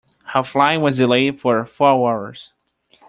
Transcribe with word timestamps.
Her 0.33 0.41
flight 0.43 0.81
was 0.81 0.97
delayed 0.97 1.39
for 1.39 1.63
four 1.63 2.09
hours. 2.11 2.53